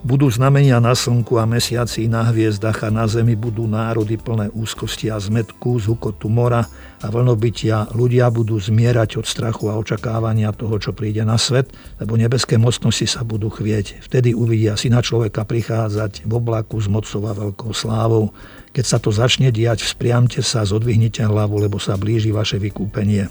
budú 0.00 0.32
znamenia 0.32 0.80
na 0.80 0.96
slnku 0.96 1.36
a 1.36 1.44
mesiaci, 1.44 2.08
na 2.08 2.24
hviezdach 2.24 2.80
a 2.80 2.88
na 2.88 3.04
zemi 3.04 3.36
budú 3.36 3.68
národy 3.68 4.16
plné 4.16 4.48
úzkosti 4.48 5.12
a 5.12 5.20
zmetku, 5.20 5.76
z 5.76 5.92
hukotu 5.92 6.32
mora 6.32 6.64
a 7.04 7.06
vlnobytia. 7.12 7.92
Ľudia 7.92 8.32
budú 8.32 8.56
zmierať 8.56 9.20
od 9.20 9.26
strachu 9.28 9.68
a 9.68 9.76
očakávania 9.76 10.56
toho, 10.56 10.80
čo 10.80 10.96
príde 10.96 11.20
na 11.20 11.36
svet, 11.36 11.68
lebo 12.00 12.16
nebeské 12.16 12.56
mocnosti 12.56 13.04
sa 13.04 13.28
budú 13.28 13.52
chvieť. 13.52 14.00
Vtedy 14.00 14.32
uvidia 14.32 14.72
syna 14.80 15.04
človeka 15.04 15.44
prichádzať 15.44 16.24
v 16.24 16.32
oblaku 16.32 16.80
s 16.80 16.88
mocou 16.88 17.20
a 17.28 17.36
veľkou 17.36 17.72
slávou. 17.76 18.32
Keď 18.72 18.84
sa 18.88 18.96
to 18.96 19.12
začne 19.12 19.52
diať, 19.52 19.84
vzpriamte 19.84 20.40
sa, 20.40 20.64
zodvihnite 20.64 21.20
hlavu, 21.20 21.60
lebo 21.60 21.76
sa 21.76 22.00
blíži 22.00 22.32
vaše 22.32 22.56
vykúpenie. 22.56 23.28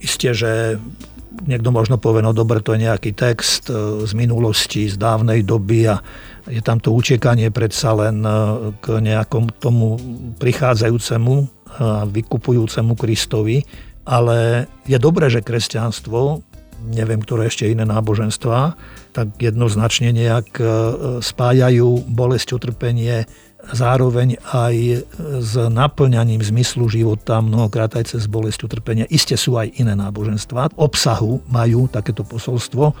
Isté, 0.00 0.36
že 0.36 0.76
niekto 1.44 1.68
možno 1.68 2.00
povie, 2.00 2.24
no 2.24 2.32
dobre, 2.32 2.64
to 2.64 2.72
je 2.72 2.88
nejaký 2.88 3.12
text 3.12 3.68
e, 3.68 4.06
z 4.08 4.12
minulosti, 4.16 4.88
z 4.88 4.96
dávnej 4.96 5.44
doby 5.44 5.92
a 5.92 6.00
je 6.48 6.62
tam 6.64 6.80
to 6.80 6.94
učiekanie 6.94 7.52
predsa 7.52 7.92
len 7.92 8.24
e, 8.24 8.30
k 8.80 9.02
nejakom 9.04 9.52
tomu 9.60 10.00
prichádzajúcemu 10.40 11.34
a 11.76 12.08
vykupujúcemu 12.08 12.92
Kristovi. 12.96 13.60
Ale 14.06 14.70
je 14.86 14.96
dobré, 15.02 15.26
že 15.26 15.42
kresťanstvo, 15.42 16.40
neviem, 16.86 17.20
ktoré 17.20 17.50
ešte 17.50 17.66
iné 17.66 17.82
náboženstva, 17.84 18.78
tak 19.10 19.26
jednoznačne 19.38 20.14
nejak 20.14 20.48
e, 20.58 20.64
spájajú 21.20 22.06
bolesť, 22.06 22.56
utrpenie 22.56 23.26
zároveň 23.72 24.38
aj 24.54 24.74
s 25.42 25.52
naplňaním 25.58 26.38
zmyslu 26.38 26.86
života, 26.86 27.42
mnohokrát 27.42 27.98
aj 27.98 28.14
cez 28.14 28.30
bolesť, 28.30 28.68
utrpenia. 28.68 29.10
Isté 29.10 29.34
sú 29.34 29.58
aj 29.58 29.74
iné 29.80 29.98
náboženstva. 29.98 30.78
Obsahu 30.78 31.42
majú 31.50 31.90
takéto 31.90 32.22
posolstvo. 32.22 32.94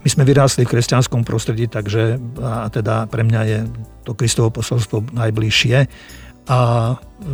My 0.00 0.08
sme 0.08 0.24
vyrástli 0.24 0.64
v 0.64 0.76
kresťanskom 0.76 1.24
prostredí, 1.24 1.68
takže 1.68 2.16
a 2.40 2.68
teda 2.72 3.08
pre 3.08 3.24
mňa 3.24 3.40
je 3.44 3.58
to 4.04 4.16
Kristovo 4.16 4.48
posolstvo 4.48 5.12
najbližšie. 5.12 5.76
A 6.48 6.58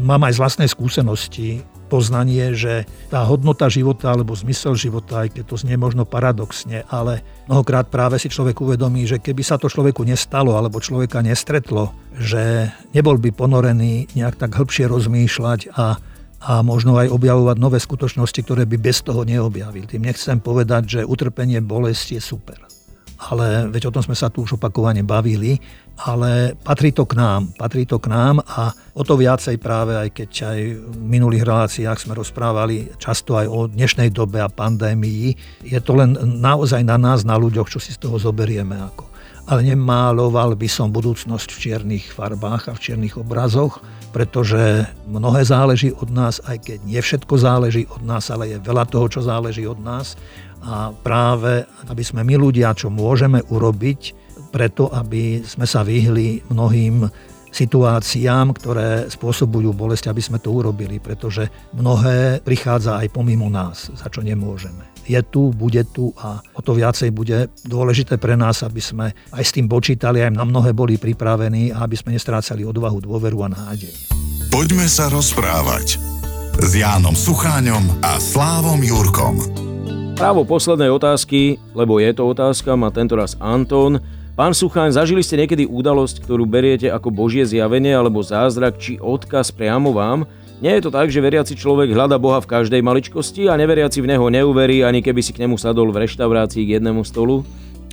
mám 0.02 0.22
aj 0.26 0.34
z 0.34 0.40
vlastnej 0.42 0.68
skúsenosti 0.68 1.62
poznanie, 1.86 2.52
že 2.52 2.84
tá 3.08 3.22
hodnota 3.22 3.70
života 3.70 4.10
alebo 4.10 4.34
zmysel 4.34 4.74
života, 4.74 5.22
aj 5.24 5.38
keď 5.38 5.44
to 5.46 5.56
znie 5.56 5.78
možno 5.78 6.02
paradoxne, 6.02 6.82
ale 6.90 7.22
mnohokrát 7.46 7.86
práve 7.86 8.18
si 8.18 8.26
človek 8.26 8.58
uvedomí, 8.58 9.06
že 9.06 9.22
keby 9.22 9.46
sa 9.46 9.56
to 9.56 9.70
človeku 9.70 10.02
nestalo 10.02 10.58
alebo 10.58 10.82
človeka 10.82 11.22
nestretlo, 11.22 11.94
že 12.18 12.74
nebol 12.90 13.16
by 13.16 13.30
ponorený 13.30 14.10
nejak 14.18 14.36
tak 14.36 14.52
hĺbšie 14.52 14.90
rozmýšľať 14.90 15.72
a 15.78 15.96
a 16.36 16.60
možno 16.62 16.94
aj 17.00 17.10
objavovať 17.10 17.56
nové 17.58 17.80
skutočnosti, 17.80 18.44
ktoré 18.44 18.68
by 18.68 18.76
bez 18.76 19.02
toho 19.02 19.24
neobjavil. 19.24 19.88
Tým 19.88 20.04
nechcem 20.04 20.38
povedať, 20.38 20.82
že 20.86 21.08
utrpenie, 21.08 21.64
bolesť 21.64 22.06
je 22.12 22.20
super 22.22 22.65
ale 23.16 23.72
veď 23.72 23.88
o 23.88 23.94
tom 23.94 24.04
sme 24.04 24.16
sa 24.16 24.28
tu 24.28 24.44
už 24.44 24.60
opakovane 24.60 25.00
bavili, 25.00 25.56
ale 25.96 26.52
patrí 26.60 26.92
to 26.92 27.08
k 27.08 27.16
nám, 27.16 27.56
patrí 27.56 27.88
to 27.88 27.96
k 27.96 28.12
nám 28.12 28.44
a 28.44 28.76
o 28.92 29.02
to 29.02 29.16
viacej 29.16 29.56
práve, 29.56 29.96
aj 29.96 30.08
keď 30.12 30.30
aj 30.52 30.58
v 30.76 30.96
minulých 31.00 31.48
reláciách 31.48 31.96
sme 31.96 32.12
rozprávali 32.12 32.92
často 33.00 33.40
aj 33.40 33.46
o 33.48 33.64
dnešnej 33.64 34.12
dobe 34.12 34.44
a 34.44 34.52
pandémii, 34.52 35.32
je 35.64 35.80
to 35.80 35.96
len 35.96 36.12
naozaj 36.20 36.84
na 36.84 37.00
nás, 37.00 37.24
na 37.24 37.40
ľuďoch, 37.40 37.72
čo 37.72 37.80
si 37.80 37.96
z 37.96 38.04
toho 38.04 38.20
zoberieme 38.20 38.76
ako. 38.76 39.15
Ale 39.46 39.62
nemáloval 39.62 40.58
by 40.58 40.66
som 40.66 40.90
budúcnosť 40.90 41.48
v 41.54 41.60
čiernych 41.62 42.10
farbách 42.10 42.66
a 42.66 42.74
v 42.74 42.82
čiernych 42.82 43.14
obrazoch, 43.14 43.78
pretože 44.10 44.90
mnohé 45.06 45.46
záleží 45.46 45.94
od 45.94 46.10
nás, 46.10 46.42
aj 46.50 46.66
keď 46.66 46.78
nie 46.82 46.98
všetko 46.98 47.34
záleží 47.38 47.86
od 47.86 48.02
nás, 48.02 48.26
ale 48.34 48.50
je 48.50 48.58
veľa 48.58 48.90
toho, 48.90 49.06
čo 49.06 49.20
záleží 49.22 49.62
od 49.68 49.78
nás 49.78 50.18
a 50.66 50.90
práve, 50.90 51.62
aby 51.86 52.02
sme 52.02 52.26
my 52.26 52.34
ľudia, 52.34 52.74
čo 52.74 52.90
môžeme 52.90 53.38
urobiť, 53.46 54.26
preto, 54.50 54.90
aby 54.90 55.44
sme 55.44 55.68
sa 55.68 55.86
vyhli 55.86 56.42
mnohým 56.50 57.06
situáciám, 57.52 58.56
ktoré 58.56 59.06
spôsobujú 59.08 59.72
bolesť, 59.72 60.10
aby 60.10 60.22
sme 60.24 60.38
to 60.40 60.52
urobili, 60.52 60.98
pretože 60.98 61.48
mnohé 61.76 62.40
prichádza 62.42 62.98
aj 62.98 63.14
pomimo 63.14 63.46
nás, 63.46 63.92
za 63.94 64.08
čo 64.10 64.20
nemôžeme. 64.24 64.95
Je 65.06 65.22
tu, 65.22 65.54
bude 65.54 65.86
tu 65.94 66.10
a 66.18 66.42
o 66.58 66.60
to 66.60 66.74
viacej 66.74 67.14
bude 67.14 67.46
dôležité 67.62 68.18
pre 68.18 68.34
nás, 68.34 68.66
aby 68.66 68.82
sme 68.82 69.06
aj 69.30 69.42
s 69.46 69.54
tým 69.54 69.70
počítali, 69.70 70.18
aj 70.18 70.34
na 70.34 70.42
mnohé 70.42 70.74
boli 70.74 70.98
pripravení 70.98 71.70
a 71.70 71.86
aby 71.86 71.94
sme 71.94 72.10
nestrácali 72.18 72.66
odvahu, 72.66 72.98
dôveru 73.06 73.46
a 73.46 73.48
nádej. 73.54 73.94
Poďme 74.50 74.90
sa 74.90 75.06
rozprávať 75.06 76.02
s 76.58 76.70
Jánom 76.74 77.14
Sucháňom 77.14 78.02
a 78.02 78.18
Slávom 78.18 78.82
Jurkom. 78.82 79.38
Právo 80.18 80.42
poslednej 80.42 80.90
otázky, 80.90 81.54
lebo 81.76 82.02
je 82.02 82.10
to 82.10 82.26
otázka, 82.26 82.74
má 82.74 82.90
tento 82.90 83.14
raz 83.14 83.38
Anton. 83.38 84.02
Pán 84.34 84.58
Sucháň, 84.58 84.90
zažili 84.90 85.22
ste 85.22 85.38
niekedy 85.38 85.70
udalosť, 85.70 86.26
ktorú 86.26 86.50
beriete 86.50 86.90
ako 86.90 87.14
Božie 87.14 87.46
zjavenie 87.46 87.94
alebo 87.94 88.26
zázrak 88.26 88.82
či 88.82 88.98
odkaz 88.98 89.54
priamo 89.54 89.94
vám? 89.94 90.26
Nie 90.56 90.80
je 90.80 90.88
to 90.88 90.90
tak, 90.90 91.12
že 91.12 91.20
veriaci 91.20 91.52
človek 91.52 91.92
hľada 91.92 92.16
Boha 92.16 92.40
v 92.40 92.48
každej 92.48 92.80
maličkosti 92.80 93.44
a 93.52 93.60
neveriaci 93.60 94.00
v 94.00 94.08
Neho 94.08 94.24
neuverí, 94.32 94.80
ani 94.80 95.04
keby 95.04 95.20
si 95.20 95.36
k 95.36 95.44
nemu 95.44 95.60
sadol 95.60 95.92
v 95.92 96.08
reštaurácii 96.08 96.64
k 96.64 96.80
jednému 96.80 97.04
stolu? 97.04 97.44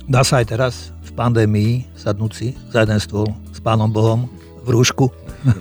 Dá 0.08 0.24
sa 0.24 0.40
aj 0.40 0.46
teraz, 0.48 0.74
v 1.04 1.12
pandémii, 1.12 1.84
sadnúť 1.92 2.32
si 2.32 2.48
za 2.72 2.88
jeden 2.88 2.96
stôl 3.00 3.28
s 3.52 3.60
Pánom 3.60 3.92
Bohom 3.92 4.28
v 4.64 4.68
rúšku. 4.72 5.08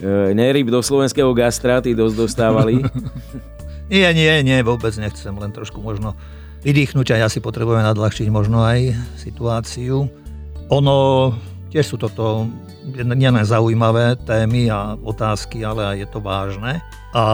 E, 0.00 0.32
neryb 0.32 0.72
do 0.72 0.80
slovenského 0.80 1.28
gastra, 1.36 1.84
tí 1.84 1.92
dosť 1.92 2.16
dostávali. 2.16 2.80
Nie, 3.92 4.14
nie, 4.14 4.30
nie, 4.46 4.62
vôbec 4.62 4.94
nechcem, 4.96 5.34
len 5.34 5.50
trošku 5.50 5.82
možno 5.82 6.14
vydýchnuť 6.62 7.06
a 7.10 7.26
ja 7.26 7.28
si 7.28 7.42
potrebujem 7.42 7.82
nadľahčiť 7.82 8.30
možno 8.30 8.62
aj 8.62 8.94
situáciu. 9.18 10.06
Ono, 10.70 10.96
tiež 11.70 11.86
sú 11.86 11.96
toto 11.96 12.50
nielen 12.98 13.46
zaujímavé 13.46 14.18
témy 14.26 14.68
a 14.68 14.98
otázky, 14.98 15.62
ale 15.62 15.86
aj 15.86 15.96
je 16.02 16.08
to 16.10 16.18
vážne. 16.18 16.72
A 17.14 17.24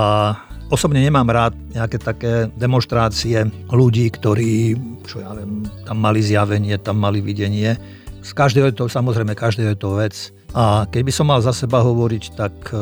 osobne 0.69 1.00
nemám 1.00 1.26
rád 1.28 1.52
nejaké 1.73 1.97
také 1.97 2.33
demonstrácie 2.61 3.49
ľudí, 3.73 4.12
ktorí, 4.12 4.76
čo 5.09 5.25
ja 5.25 5.33
viem, 5.33 5.64
tam 5.88 5.99
mali 5.99 6.21
zjavenie, 6.21 6.76
tam 6.76 7.00
mali 7.00 7.25
videnie. 7.25 7.81
Z 8.21 8.31
každého 8.37 8.71
je 8.71 8.76
to, 8.76 8.85
samozrejme, 8.90 9.33
každého 9.38 9.73
je 9.73 9.78
to 9.78 9.90
vec. 9.97 10.14
A 10.57 10.89
keď 10.89 11.03
by 11.05 11.13
som 11.13 11.29
mal 11.29 11.45
za 11.45 11.53
seba 11.53 11.85
hovoriť, 11.85 12.25
tak 12.33 12.73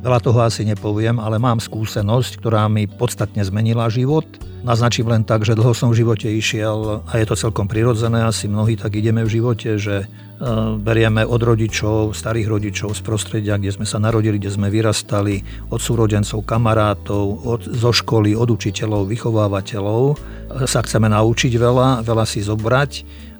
Veľa 0.00 0.16
toho 0.24 0.40
asi 0.40 0.64
nepoviem, 0.64 1.20
ale 1.20 1.36
mám 1.36 1.60
skúsenosť, 1.60 2.40
ktorá 2.40 2.64
mi 2.72 2.88
podstatne 2.88 3.44
zmenila 3.44 3.92
život. 3.92 4.24
Naznačím 4.64 5.12
len 5.12 5.28
tak, 5.28 5.44
že 5.44 5.52
dlho 5.52 5.76
som 5.76 5.92
v 5.92 6.00
živote 6.00 6.24
išiel 6.24 7.04
a 7.04 7.12
je 7.20 7.28
to 7.28 7.36
celkom 7.36 7.68
prirodzené, 7.68 8.24
asi 8.24 8.48
mnohí 8.48 8.80
tak 8.80 8.96
ideme 8.96 9.28
v 9.28 9.32
živote, 9.36 9.76
že 9.76 9.96
e, 10.00 10.06
berieme 10.80 11.20
od 11.20 11.44
rodičov, 11.44 12.16
starých 12.16 12.48
rodičov 12.48 12.96
z 12.96 13.00
prostredia, 13.04 13.60
kde 13.60 13.76
sme 13.76 13.84
sa 13.84 14.00
narodili, 14.00 14.40
kde 14.40 14.56
sme 14.56 14.72
vyrastali, 14.72 15.44
od 15.68 15.80
súrodencov, 15.84 16.48
kamarátov, 16.48 17.44
od, 17.44 17.68
zo 17.68 17.92
školy, 17.92 18.32
od 18.32 18.48
učiteľov, 18.56 19.04
vychovávateľov. 19.04 20.02
E, 20.08 20.64
sa 20.64 20.80
chceme 20.80 21.12
naučiť 21.12 21.52
veľa, 21.60 22.08
veľa 22.08 22.24
si 22.24 22.40
zobrať. 22.40 22.92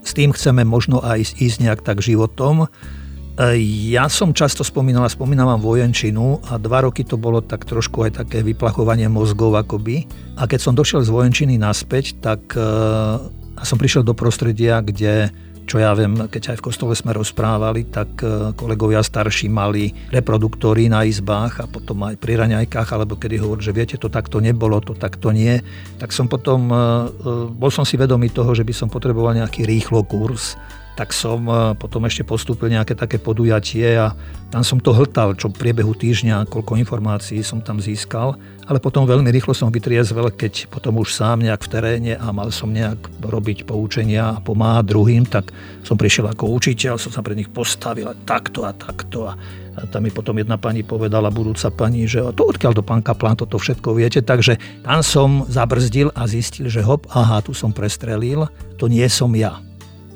S 0.04 0.12
tým 0.12 0.36
chceme 0.36 0.68
možno 0.68 1.00
aj 1.00 1.40
ísť 1.40 1.56
nejak 1.64 1.80
tak 1.80 2.04
životom 2.04 2.68
E, 2.68 2.99
ja 3.56 4.04
som 4.12 4.36
často 4.36 4.60
spomínal, 4.60 5.08
spomínam 5.08 5.56
vojenčinu 5.56 6.44
a 6.52 6.60
dva 6.60 6.84
roky 6.84 7.08
to 7.08 7.16
bolo 7.16 7.40
tak 7.40 7.64
trošku 7.64 8.04
aj 8.04 8.20
také 8.20 8.44
vyplachovanie 8.44 9.08
mozgov 9.08 9.56
akoby. 9.56 10.04
A 10.36 10.44
keď 10.44 10.60
som 10.60 10.76
došiel 10.76 11.00
z 11.00 11.08
vojenčiny 11.08 11.56
naspäť, 11.56 12.20
tak 12.20 12.52
uh, 12.52 13.16
som 13.64 13.80
prišiel 13.80 14.04
do 14.04 14.12
prostredia, 14.12 14.84
kde 14.84 15.32
čo 15.64 15.78
ja 15.78 15.94
viem, 15.94 16.26
keď 16.26 16.52
aj 16.52 16.56
v 16.58 16.66
kostole 16.66 16.98
sme 16.98 17.14
rozprávali, 17.14 17.86
tak 17.94 18.26
e, 18.26 18.50
kolegovia 18.58 19.06
starší 19.06 19.46
mali 19.46 19.94
reproduktory 20.10 20.90
na 20.90 21.06
izbách 21.06 21.62
a 21.62 21.70
potom 21.70 22.10
aj 22.10 22.18
pri 22.18 22.42
raňajkách, 22.42 22.90
alebo 22.90 23.14
kedy 23.14 23.38
hovorí, 23.38 23.62
že 23.62 23.70
viete, 23.70 23.94
to 23.94 24.10
takto 24.10 24.42
nebolo, 24.42 24.82
to 24.82 24.98
takto 24.98 25.30
nie. 25.30 25.62
Tak 26.02 26.10
som 26.10 26.26
potom, 26.26 26.74
bol 27.54 27.70
som 27.70 27.86
si 27.86 27.94
vedomý 27.94 28.34
toho, 28.34 28.50
že 28.50 28.66
by 28.66 28.74
som 28.74 28.90
potreboval 28.90 29.38
nejaký 29.38 29.62
rýchlo 29.62 30.02
kurz 30.02 30.58
tak 30.98 31.14
som 31.14 31.46
e, 31.46 31.74
potom 31.78 32.04
ešte 32.04 32.26
postúpil 32.26 32.72
nejaké 32.72 32.98
také 32.98 33.16
podujatie 33.16 33.96
a 33.96 34.12
tam 34.50 34.66
som 34.66 34.82
to 34.82 34.90
hltal, 34.90 35.32
čo 35.38 35.46
v 35.46 35.58
priebehu 35.62 35.94
týždňa, 35.94 36.50
koľko 36.50 36.74
informácií 36.74 37.38
som 37.46 37.62
tam 37.62 37.78
získal, 37.78 38.34
ale 38.66 38.82
potom 38.82 39.06
veľmi 39.06 39.30
rýchlo 39.30 39.54
som 39.54 39.70
vytriezvel, 39.70 40.34
keď 40.34 40.66
potom 40.66 40.98
už 40.98 41.14
sám 41.14 41.46
nejak 41.46 41.62
v 41.62 41.70
teréne 41.70 42.12
a 42.18 42.34
mal 42.34 42.50
som 42.50 42.68
nejak 42.68 42.98
robiť 43.22 43.62
poučenia 43.64 44.34
a 44.34 44.42
pomáhať 44.42 44.90
druhým, 44.90 45.22
tak 45.22 45.54
som 45.86 45.94
prišiel 45.94 46.34
ako 46.34 46.50
učiteľ, 46.58 46.98
som 46.98 47.14
sa 47.14 47.22
pre 47.22 47.38
nich 47.38 47.48
postavil 47.48 48.10
a 48.10 48.18
takto 48.26 48.66
a 48.66 48.74
takto 48.74 49.30
a 49.30 49.34
a 49.70 49.86
tam 49.86 50.02
mi 50.02 50.10
potom 50.10 50.34
jedna 50.34 50.58
pani 50.58 50.82
povedala, 50.82 51.30
budúca 51.30 51.70
pani, 51.70 52.02
že 52.04 52.20
to 52.34 52.42
odkiaľ 52.42 52.74
to 52.74 52.82
pán 52.82 53.06
Kaplan, 53.06 53.38
toto 53.38 53.54
všetko 53.56 53.94
viete. 53.94 54.18
Takže 54.18 54.58
tam 54.82 55.00
som 55.00 55.46
zabrzdil 55.46 56.10
a 56.12 56.26
zistil, 56.26 56.66
že 56.66 56.82
hop, 56.82 57.06
aha, 57.14 57.38
tu 57.40 57.54
som 57.54 57.70
prestrelil, 57.70 58.50
to 58.76 58.90
nie 58.90 59.06
som 59.06 59.30
ja 59.30 59.62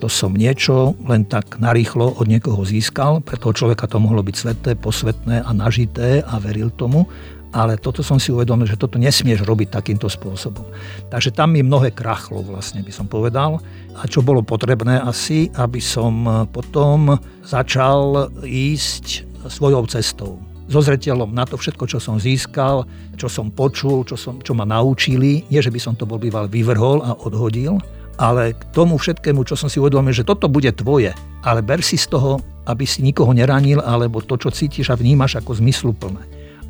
to 0.05 0.13
som 0.13 0.37
niečo 0.37 0.93
len 1.09 1.25
tak 1.25 1.57
narýchlo 1.57 2.21
od 2.21 2.29
niekoho 2.29 2.61
získal, 2.61 3.25
pre 3.25 3.41
toho 3.41 3.57
človeka 3.57 3.89
to 3.89 3.97
mohlo 3.97 4.21
byť 4.21 4.37
sveté, 4.37 4.71
posvetné 4.77 5.41
a 5.41 5.51
nažité 5.57 6.21
a 6.21 6.37
veril 6.37 6.69
tomu, 6.69 7.09
ale 7.57 7.81
toto 7.81 8.05
som 8.05 8.21
si 8.21 8.29
uvedomil, 8.29 8.69
že 8.69 8.77
toto 8.77 9.01
nesmieš 9.01 9.49
robiť 9.49 9.73
takýmto 9.73 10.13
spôsobom. 10.13 10.69
Takže 11.09 11.33
tam 11.33 11.57
mi 11.57 11.65
mnohé 11.65 11.97
krachlo 11.97 12.45
vlastne 12.45 12.85
by 12.85 12.93
som 12.93 13.09
povedal. 13.09 13.65
A 13.97 14.05
čo 14.05 14.21
bolo 14.21 14.45
potrebné 14.45 15.01
asi, 15.01 15.49
aby 15.57 15.81
som 15.81 16.45
potom 16.53 17.17
začal 17.41 18.29
ísť 18.45 19.25
svojou 19.49 19.89
cestou 19.89 20.37
so 20.69 20.81
zreteľom 20.85 21.33
na 21.33 21.49
to 21.49 21.57
všetko, 21.57 21.85
čo 21.89 21.97
som 21.97 22.21
získal, 22.21 22.85
čo 23.17 23.33
som 23.33 23.49
počul, 23.49 24.05
čo, 24.05 24.21
som, 24.21 24.41
čo 24.45 24.53
ma 24.53 24.69
naučili. 24.69 25.49
Nie, 25.49 25.65
že 25.65 25.73
by 25.73 25.81
som 25.81 25.97
to 25.97 26.05
bol 26.05 26.21
býval 26.21 26.49
vyvrhol 26.49 27.01
a 27.05 27.17
odhodil, 27.25 27.81
ale 28.19 28.55
k 28.55 28.63
tomu 28.75 28.99
všetkému, 28.99 29.43
čo 29.47 29.59
som 29.59 29.67
si 29.67 29.83
uvedomil, 29.83 30.15
že 30.15 30.27
toto 30.27 30.47
bude 30.47 30.71
tvoje, 30.75 31.15
ale 31.43 31.61
ber 31.61 31.83
si 31.83 31.99
z 31.99 32.11
toho, 32.11 32.39
aby 32.65 32.89
si 32.89 33.05
nikoho 33.05 33.31
neranil, 33.37 33.83
alebo 33.85 34.25
to, 34.25 34.41
čo 34.41 34.49
cítiš 34.49 34.89
a 34.93 34.99
vnímaš 34.99 35.41
ako 35.41 35.61
zmysluplné. 35.61 36.23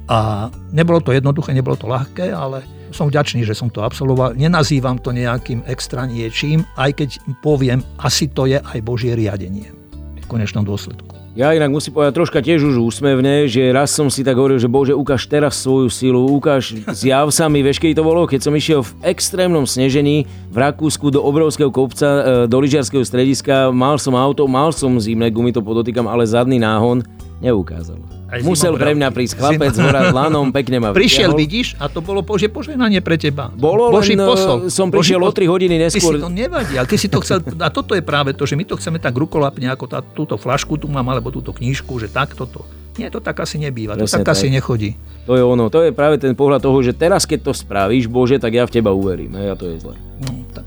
A 0.04 0.52
nebolo 0.74 1.00
to 1.00 1.16
jednoduché, 1.16 1.56
nebolo 1.56 1.80
to 1.80 1.88
ľahké, 1.88 2.28
ale 2.28 2.60
som 2.92 3.08
vďačný, 3.08 3.42
že 3.42 3.56
som 3.56 3.72
to 3.72 3.80
absolvoval. 3.80 4.36
Nenazývam 4.36 5.00
to 5.00 5.16
nejakým 5.16 5.64
extra 5.64 6.04
niečím, 6.04 6.62
aj 6.76 7.00
keď 7.00 7.10
poviem, 7.40 7.80
asi 7.96 8.28
to 8.28 8.44
je 8.44 8.60
aj 8.60 8.78
Božie 8.84 9.16
riadenie 9.16 9.72
v 10.20 10.26
konečnom 10.28 10.62
dôsledku. 10.62 11.23
Ja 11.34 11.50
inak 11.50 11.74
musím 11.74 11.98
povedať 11.98 12.14
troška 12.14 12.38
tiež 12.46 12.62
už 12.62 12.78
úsmevne, 12.78 13.50
že 13.50 13.74
raz 13.74 13.90
som 13.90 14.06
si 14.06 14.22
tak 14.22 14.38
hovoril, 14.38 14.62
že 14.62 14.70
Bože, 14.70 14.94
ukáž 14.94 15.26
teraz 15.26 15.58
svoju 15.58 15.90
silu, 15.90 16.30
ukáž, 16.30 16.78
zjav 16.94 17.26
sa 17.34 17.50
mi, 17.50 17.58
vieš, 17.58 17.82
keď 17.82 17.98
to 17.98 18.06
bolo, 18.06 18.22
keď 18.30 18.38
som 18.46 18.54
išiel 18.54 18.86
v 18.86 18.94
extrémnom 19.02 19.66
snežení 19.66 20.30
v 20.30 20.56
Rakúsku 20.62 21.10
do 21.10 21.18
obrovského 21.26 21.74
kopca, 21.74 22.06
e, 22.06 22.20
do 22.46 22.54
lyžiarského 22.62 23.02
strediska, 23.02 23.74
mal 23.74 23.98
som 23.98 24.14
auto, 24.14 24.46
mal 24.46 24.70
som 24.70 24.94
zimné 25.02 25.26
gumy, 25.34 25.50
to 25.50 25.58
podotýkam, 25.58 26.06
ale 26.06 26.22
zadný 26.22 26.62
náhon 26.62 27.02
neukázal. 27.44 28.00
Aj 28.32 28.40
Musel 28.40 28.74
pre 28.74 28.96
mňa 28.96 29.08
prísť 29.12 29.38
chlapec 29.38 29.76
s 29.76 30.10
lanom, 30.10 30.50
pekne 30.50 30.80
ma 30.80 30.88
Prišiel, 30.90 31.30
vytiahol. 31.30 31.38
vidíš, 31.38 31.66
a 31.78 31.86
to 31.92 32.00
bolo 32.00 32.24
Bože 32.24 32.48
poženanie 32.48 33.04
pre 33.04 33.20
teba. 33.20 33.52
Bolo, 33.52 33.92
Boží 33.92 34.16
len 34.16 34.24
e, 34.24 34.30
posol. 34.32 34.58
som 34.72 34.88
prišiel 34.88 35.20
o 35.20 35.30
3 35.30 35.44
hodiny 35.44 35.76
neskôr. 35.76 36.16
Ty 36.16 36.18
si 36.18 36.24
to 36.24 36.32
nevadí, 36.32 36.74
ale 36.80 36.86
ty 36.88 36.96
si 36.96 37.06
to 37.12 37.20
chcel, 37.20 37.44
a 37.44 37.68
toto 37.68 37.92
je 37.92 38.02
práve 38.02 38.32
to, 38.32 38.48
že 38.48 38.56
my 38.56 38.64
to 38.64 38.80
chceme 38.80 38.96
tak 38.98 39.14
rukolapne, 39.14 39.68
ako 39.68 39.84
tá, 39.86 40.00
túto 40.00 40.40
flašku 40.40 40.80
tu 40.80 40.88
mám, 40.88 41.04
alebo 41.12 41.28
túto 41.28 41.52
knížku, 41.52 42.00
že 42.00 42.08
takto 42.08 42.48
to. 42.48 42.64
Nie, 42.96 43.10
to 43.10 43.18
tak 43.18 43.38
asi 43.42 43.58
nebýva, 43.58 43.98
to 43.98 44.06
tak, 44.06 44.22
tak 44.22 44.38
asi 44.38 44.48
nechodí. 44.48 44.94
To 45.28 45.34
je 45.34 45.42
ono, 45.42 45.66
to 45.68 45.82
je 45.84 45.90
práve 45.90 46.16
ten 46.16 46.32
pohľad 46.32 46.62
toho, 46.62 46.78
že 46.80 46.94
teraz 46.94 47.28
keď 47.28 47.50
to 47.50 47.52
spravíš, 47.52 48.08
Bože, 48.08 48.40
tak 48.40 48.54
ja 48.54 48.64
v 48.64 48.72
teba 48.72 48.94
uverím, 48.94 49.36
a 49.36 49.54
to 49.58 49.68
je 49.68 49.82
zle. 49.82 49.94
No, 50.22 50.30
tak, 50.54 50.66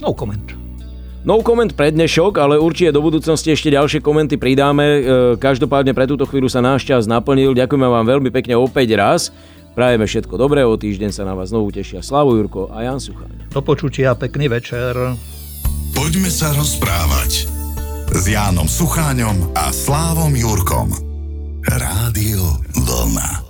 no 0.00 0.16
comment. 0.16 0.57
No 1.26 1.42
koment 1.42 1.74
pre 1.74 1.90
dnešok, 1.90 2.38
ale 2.38 2.62
určite 2.62 2.94
do 2.94 3.02
budúcnosti 3.02 3.50
ešte 3.50 3.74
ďalšie 3.74 3.98
komenty 3.98 4.38
pridáme. 4.38 4.84
E, 4.86 5.00
každopádne 5.36 5.90
pre 5.90 6.06
túto 6.06 6.24
chvíľu 6.30 6.46
sa 6.46 6.62
náš 6.62 6.86
čas 6.86 7.10
naplnil. 7.10 7.58
Ďakujeme 7.58 7.88
vám 7.90 8.06
veľmi 8.06 8.30
pekne 8.30 8.54
opäť 8.54 8.94
raz. 8.94 9.34
Prajeme 9.74 10.06
všetko 10.06 10.34
dobré, 10.38 10.66
o 10.66 10.74
týždeň 10.74 11.10
sa 11.14 11.22
na 11.22 11.38
vás 11.38 11.54
znovu 11.54 11.70
tešia 11.70 12.02
Slavo 12.02 12.34
Jurko 12.34 12.70
a 12.70 12.82
Jan 12.82 12.98
Suchaň. 12.98 13.50
Do 13.50 13.62
počutia, 13.62 14.14
pekný 14.18 14.50
večer. 14.50 14.94
Poďme 15.94 16.30
sa 16.30 16.50
rozprávať 16.54 17.46
s 18.10 18.22
Jánom 18.26 18.66
Sucháňom 18.66 19.54
a 19.54 19.70
Slávom 19.70 20.34
Jurkom. 20.34 20.90
Rádio 21.66 22.42
Vlna. 22.74 23.47